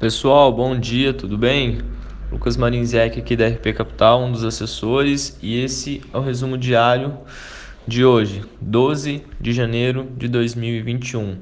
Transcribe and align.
Pessoal, 0.00 0.52
bom 0.52 0.76
dia, 0.76 1.14
tudo 1.14 1.38
bem? 1.38 1.78
Lucas 2.30 2.56
Marinzec 2.56 3.16
aqui 3.16 3.36
da 3.36 3.46
RP 3.46 3.72
Capital, 3.72 4.24
um 4.24 4.32
dos 4.32 4.42
assessores, 4.42 5.38
e 5.40 5.62
esse 5.62 6.02
é 6.12 6.18
o 6.18 6.20
resumo 6.20 6.58
diário 6.58 7.16
de 7.86 8.04
hoje, 8.04 8.42
12 8.60 9.22
de 9.40 9.52
janeiro 9.52 10.10
de 10.16 10.26
2021. 10.26 11.22
O 11.22 11.38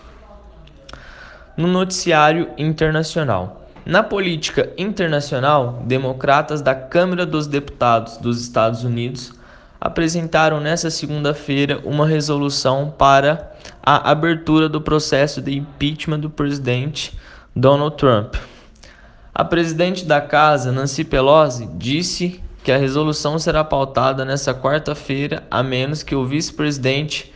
No 1.56 1.68
noticiário 1.68 2.50
internacional. 2.58 3.60
Na 3.86 4.02
política 4.02 4.72
internacional, 4.78 5.82
democratas 5.86 6.62
da 6.62 6.74
Câmara 6.74 7.26
dos 7.26 7.46
Deputados 7.46 8.16
dos 8.16 8.40
Estados 8.40 8.82
Unidos 8.82 9.32
apresentaram 9.78 10.58
nesta 10.58 10.90
segunda-feira 10.90 11.78
uma 11.84 12.06
resolução 12.06 12.92
para 12.96 13.53
a 13.82 14.10
abertura 14.10 14.68
do 14.68 14.80
processo 14.80 15.40
de 15.40 15.56
impeachment 15.56 16.20
do 16.20 16.30
presidente 16.30 17.18
Donald 17.54 17.96
Trump. 17.96 18.34
A 19.34 19.44
presidente 19.44 20.04
da 20.04 20.20
casa, 20.20 20.70
Nancy 20.70 21.04
Pelosi, 21.04 21.68
disse 21.74 22.40
que 22.62 22.72
a 22.72 22.78
resolução 22.78 23.38
será 23.38 23.62
pautada 23.64 24.24
nesta 24.24 24.54
quarta-feira, 24.54 25.42
a 25.50 25.62
menos 25.62 26.02
que 26.02 26.14
o 26.14 26.24
vice-presidente 26.24 27.32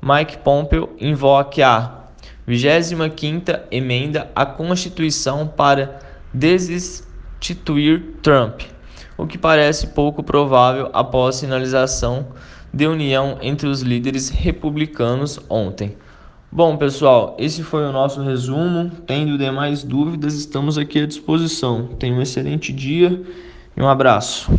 Mike 0.00 0.38
Pompeo 0.38 0.90
invoque 0.98 1.62
a 1.62 2.06
25ª 2.48 3.62
emenda 3.70 4.30
à 4.34 4.46
Constituição 4.46 5.46
para 5.46 5.98
destituir 6.32 8.16
Trump 8.22 8.62
o 9.16 9.26
que 9.26 9.38
parece 9.38 9.88
pouco 9.88 10.22
provável 10.22 10.90
após 10.92 11.36
a 11.36 11.38
sinalização 11.38 12.26
de 12.72 12.86
união 12.86 13.38
entre 13.42 13.66
os 13.66 13.82
líderes 13.82 14.28
republicanos 14.28 15.38
ontem. 15.48 15.96
Bom, 16.50 16.76
pessoal, 16.76 17.36
esse 17.38 17.62
foi 17.62 17.82
o 17.84 17.92
nosso 17.92 18.22
resumo. 18.22 18.90
Tendo 19.06 19.38
demais 19.38 19.82
dúvidas, 19.82 20.34
estamos 20.34 20.76
aqui 20.76 21.00
à 21.00 21.06
disposição. 21.06 21.88
Tenha 21.98 22.14
um 22.14 22.22
excelente 22.22 22.72
dia 22.72 23.22
e 23.76 23.80
um 23.80 23.88
abraço. 23.88 24.50